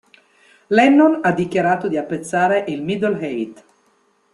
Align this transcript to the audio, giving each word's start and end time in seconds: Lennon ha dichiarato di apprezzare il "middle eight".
Lennon 0.69 1.19
ha 1.21 1.31
dichiarato 1.31 1.87
di 1.87 1.95
apprezzare 1.95 2.65
il 2.69 2.81
"middle 2.81 3.19
eight". 3.19 3.63